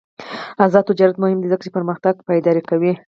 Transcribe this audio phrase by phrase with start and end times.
[0.65, 2.93] آزاد تجارت مهم دی ځکه چې پرمختګ پایداره کوي.